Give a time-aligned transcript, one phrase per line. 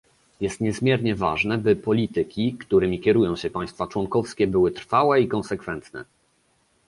[0.39, 6.05] Jest niezmiernie ważne, by polityki, którymi kierują się państwa członkowskie, były trwałe i konsekwentne